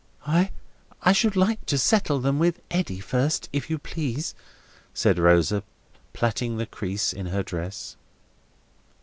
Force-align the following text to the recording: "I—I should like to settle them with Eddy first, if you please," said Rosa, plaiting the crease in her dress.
"I—I 0.25 1.11
should 1.11 1.35
like 1.35 1.63
to 1.67 1.77
settle 1.77 2.17
them 2.19 2.39
with 2.39 2.59
Eddy 2.71 2.99
first, 2.99 3.49
if 3.53 3.69
you 3.69 3.77
please," 3.77 4.33
said 4.95 5.19
Rosa, 5.19 5.61
plaiting 6.11 6.57
the 6.57 6.65
crease 6.65 7.13
in 7.13 7.27
her 7.27 7.43
dress. 7.43 7.97